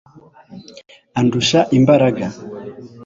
andusha 1.19 1.59
imbaraga 1.77 2.25